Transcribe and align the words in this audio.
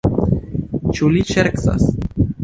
Ĉu 0.95 1.09
li 1.15 1.21
ŝercas? 1.33 1.85